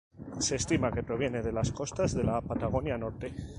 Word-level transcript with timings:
Se 0.45 0.55
estima 0.55 0.91
que 0.95 1.03
proviene 1.03 1.43
de 1.43 1.51
las 1.51 1.71
costas 1.71 2.15
de 2.15 2.23
la 2.23 2.41
Patagonia 2.41 2.97
Norte. 2.97 3.35